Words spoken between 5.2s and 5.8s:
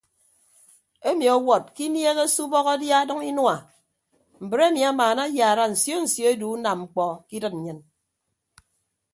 ayaara